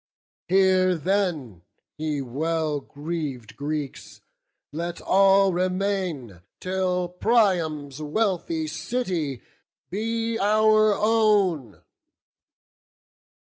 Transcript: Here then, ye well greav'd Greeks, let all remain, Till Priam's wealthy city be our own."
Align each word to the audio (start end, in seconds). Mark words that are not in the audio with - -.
Here 0.47 0.95
then, 0.95 1.61
ye 1.95 2.23
well 2.23 2.79
greav'd 2.81 3.55
Greeks, 3.55 4.21
let 4.71 4.99
all 4.99 5.53
remain, 5.53 6.41
Till 6.59 7.07
Priam's 7.07 8.01
wealthy 8.01 8.65
city 8.65 9.43
be 9.91 10.39
our 10.39 10.95
own." 10.95 11.83